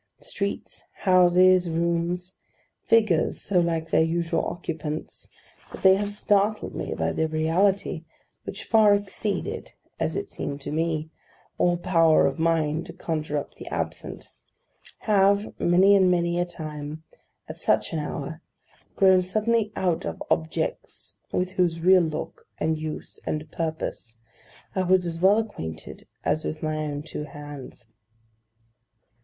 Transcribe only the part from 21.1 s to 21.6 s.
with